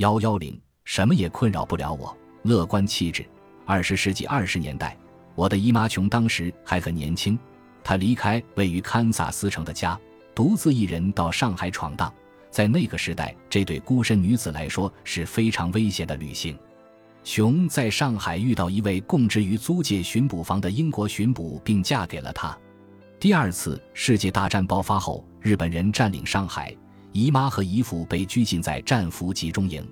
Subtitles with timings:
[0.00, 2.16] 幺幺零，什么也困扰不了我。
[2.44, 3.22] 乐观气质。
[3.66, 4.96] 二十世纪二十年代，
[5.34, 7.38] 我的姨妈琼当时还很年轻，
[7.84, 10.00] 她离开位于堪萨斯城的家，
[10.34, 12.10] 独自一人到上海闯荡。
[12.50, 16.58] 在那个时代，这对孤身女子来说是非常危险的旅行。
[17.22, 22.58] 琼在上海遇到一位供职于租界巡捕房的英国巡捕，并嫁给了他。
[23.18, 26.74] 第二次世界大战爆发后，日本人占领上海，
[27.12, 29.86] 姨妈和姨父被拘禁在战俘集中营。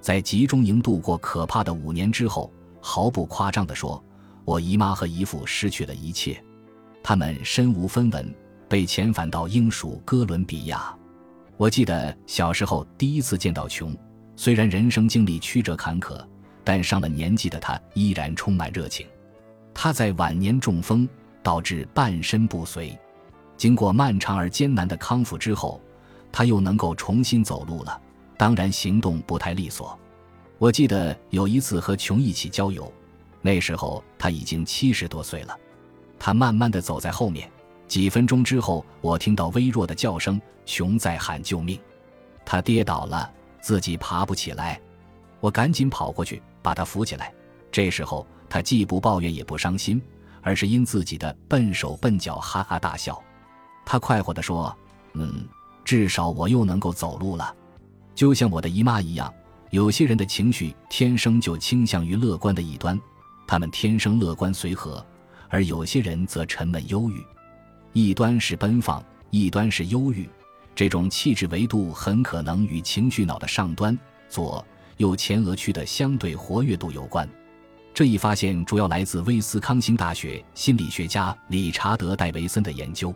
[0.00, 4.02] 在集中营度过可怕的五年之后，毫不夸张地说，
[4.44, 6.42] 我姨妈和姨父失去了一切，
[7.02, 8.34] 他们身无分文，
[8.68, 10.96] 被遣返到英属哥伦比亚。
[11.56, 13.96] 我记得小时候第一次见到琼，
[14.36, 16.18] 虽然人生经历曲折坎坷。
[16.64, 19.06] 但上了年纪的他依然充满热情。
[19.72, 21.08] 他在晚年中风，
[21.42, 22.94] 导致半身不遂。
[23.56, 25.80] 经过漫长而艰难的康复之后，
[26.32, 28.00] 他又能够重新走路了。
[28.36, 29.98] 当然，行动不太利索。
[30.58, 32.92] 我记得有一次和琼一起郊游，
[33.40, 35.56] 那时候他已经七十多岁了。
[36.18, 37.50] 他慢慢的走在后面。
[37.86, 41.78] 几分钟之后，我听到微弱的叫声，琼在喊救命。
[42.44, 44.80] 他跌倒了，自己爬不起来。
[45.40, 46.42] 我赶紧跑过去。
[46.60, 47.32] 把他扶起来，
[47.70, 50.02] 这时候他既不抱怨也不伤心，
[50.42, 53.18] 而是因自己的笨手笨脚哈哈大笑。
[53.86, 54.76] 他快活地说
[55.14, 55.48] ：“嗯，
[55.88, 57.56] 至少我又能够走路了。”
[58.14, 59.32] 就像我的姨妈一样，
[59.70, 63.00] 有些人的情绪天生就倾向于乐观的一端，
[63.46, 65.02] 他们天生乐观随和；
[65.48, 67.24] 而有些人则沉闷忧郁。
[67.94, 70.28] 一端是奔放，一端是忧郁，
[70.74, 74.62] 这种气质维度很可能与情绪脑的上端左。
[74.98, 77.26] 右前额区的相对活跃度有关，
[77.94, 83.14] 这一发现主要来自威斯康星大学心理学家理查德·戴维森的研究。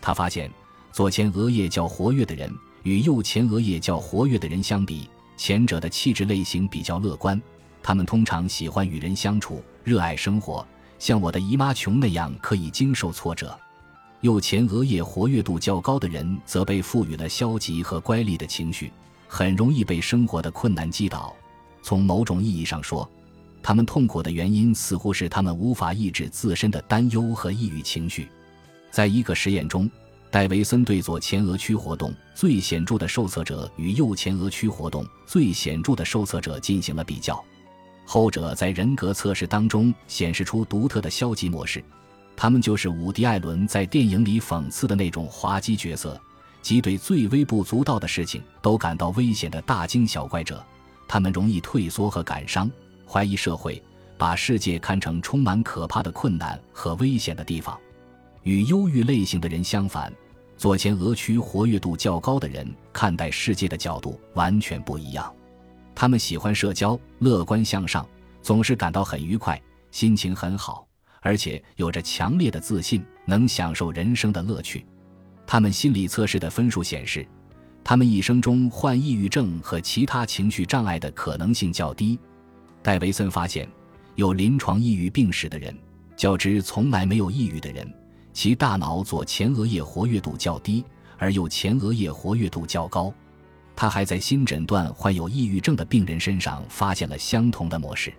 [0.00, 0.50] 他发现，
[0.92, 7.40] 左前额叶较活跃的人与右前额叶较活跃的人相比，前者的气质类型比较乐观，
[7.82, 10.66] 他们通常喜欢与人相处，热爱生活，
[10.98, 13.48] 像我的姨妈琼那样可以经受挫折；
[14.20, 18.92] 右前额叶活跃度较高的人则被赋予了消极和乖戾的情绪。
[19.26, 21.34] 很容易被生活的困难击倒。
[21.82, 23.10] 从某种意义上说，
[23.62, 28.28] 他们痛苦的原因似乎是他们无法抑制自身的担忧和抑郁情绪。
[28.90, 29.90] 在一个实验中，
[30.32, 37.44] 戴维森对左前额区活动最显著的受测者与右前额区活动最显著的受测者进行了比较，
[38.06, 41.84] 后者在人格测试当中显示出独特的消极模式。
[42.34, 46.18] 他们就是伍迪·艾伦在电影里讽刺的那种滑稽角色。
[46.62, 50.64] 即对最微不足道的事情都感到危险的大惊小怪者，
[51.06, 52.70] 他们容易退缩和感伤，
[53.06, 53.82] 怀疑社会，
[54.16, 57.78] 把世界看成充满可怕的困难和危险的地方。
[58.44, 60.12] 与忧郁类型的人相反，
[60.56, 65.34] 左前额区活跃度较高的人看待世界的角度完全不一样。
[65.94, 68.06] 他们喜欢社交，乐观向上，
[68.40, 70.86] 总是感到很愉快，心情很好，
[71.20, 74.86] 而且有着强烈的自信，能享受人生的乐趣。
[75.46, 77.26] 他们心理测试的分数显示，
[77.84, 82.18] 他们一生中患抑郁症和其他情绪障碍的可能性较低。
[82.82, 83.68] 戴维森发现，
[84.14, 85.76] 有临床抑郁病史的人，
[86.16, 87.92] 较之从来没有抑郁的人，
[88.32, 90.84] 其大脑左前额叶活跃度较低，
[91.18, 93.12] 而右前额叶活跃度较高。
[93.74, 98.12] 他还在新诊断患有抑郁症的病人身上发现了相同的模式。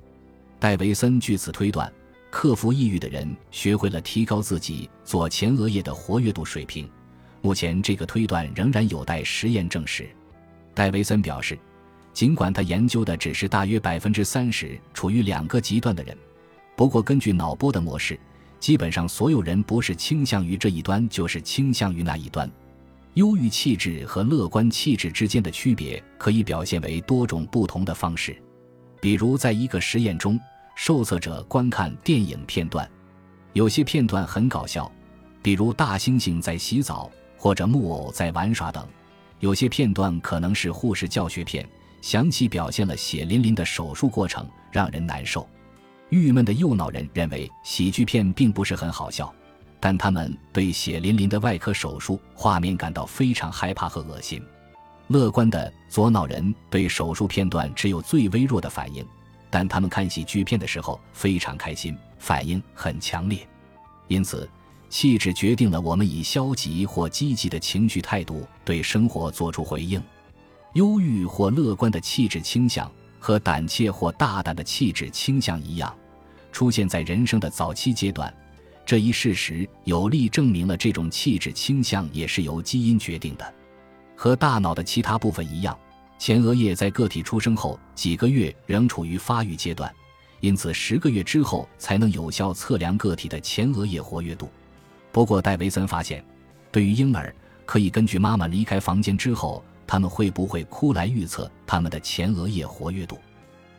[0.60, 1.92] 戴维森据此推断，
[2.32, 6.90] 克服抑郁的人学会了提高自己左前额叶的活跃度水平。
[7.42, 10.10] 目前，这个推断仍然有待实验证实。
[10.74, 11.60] 戴维森表示，
[12.14, 16.18] 尽管他研究的只是大约百分之三十处于两个极端的人，
[16.76, 18.18] 不过根据脑波的模式，
[18.64, 22.50] 基本上所有人不是倾向于这一端，就是倾向于那一端。
[23.16, 28.42] 忧郁气质和乐观气质之间的区别可以表现为多种不同的方式。
[29.02, 30.40] 比如，在一个实验中，
[30.78, 32.90] 受测者观看电影片段，
[33.52, 34.90] 有些片段很搞笑，
[35.42, 37.12] 比如大猩猩在洗澡。
[37.36, 38.88] 或者木偶在玩耍等，
[39.42, 41.68] 有些片段可能是护士教学片，
[42.02, 45.46] 详细表现了血淋淋的手术过程，让人难受。
[46.14, 49.34] 郁闷的右脑人认为喜剧片并不是很好笑，
[49.80, 54.42] 但他们对血淋淋的外科手术画面感到非常害怕和恶心。
[55.08, 59.06] 乐观的左脑人对手术片段只有最微弱的反应，
[59.50, 63.48] 但他们看喜剧片的时候非常开心，反应很强烈。
[64.08, 64.50] 因此。
[64.90, 70.00] 气质决定了我们以消极或积极的情绪态度对生活做出回应。
[70.74, 75.92] 忧郁或乐观的气质倾向和胆怯或大胆的气质倾向一样，
[76.54, 78.34] 出现在人生的早期阶段。
[78.86, 83.54] 这一事实有力证明了这种气质倾向也是由基因决定的。
[84.16, 85.78] 和大脑的其他部分一样，
[86.20, 89.94] 前额叶在个体出生后几个月仍处于发育阶段，
[90.42, 94.50] 因此十个月之后才能有效测量个体的前额叶活跃度。
[95.12, 96.24] 不过，戴维森发现，
[96.72, 97.34] 对于婴儿，
[97.66, 103.18] 可以根据妈妈离开房间之后他们会不会哭来预测他们的前额叶活跃度，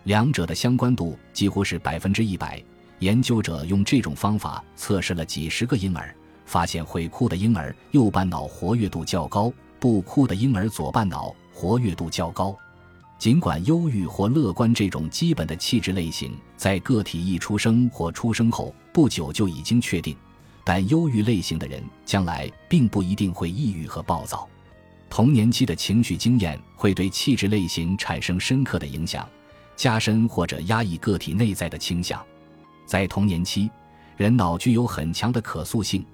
[0.05, 2.63] 两者的相关度几乎是百分之一百。
[3.01, 6.15] 研究者用这种方法测试了几十个婴儿，
[6.47, 11.35] 发现会哭的婴儿右半脑活跃度较高，不哭的婴儿左半脑。
[11.57, 12.57] 活跃度较高，
[13.17, 20.17] 尽管忧郁或乐观这种基本的气质类型在个体一出生或出生后不久就已经确定，
[20.65, 24.49] 但忧郁类型的人将来并不一定会抑郁和暴躁。
[25.09, 29.25] 童年期的情绪经验会对气质类型产生深刻的影响，
[29.77, 32.25] 加深或者压抑个体内在的倾向。
[32.87, 33.71] 在童年期，
[34.17, 36.05] 人脑具有很强的可塑性。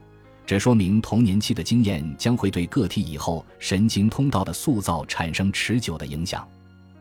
[0.46, 6.48] 这说明童年期的经验将会对个体以后神经通道的塑造产生持久的影响。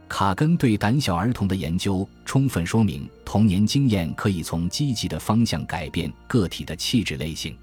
[0.07, 7.55] 卡根对胆小儿童的研究充分说明，童年经验可以从积极的方向改变个体的气质类型。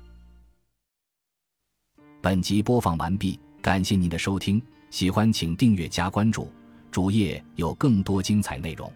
[2.21, 6.51] 本集播放完毕，感谢您的收听，喜欢请订阅加关注，
[6.97, 8.91] 主页有更多精彩内容。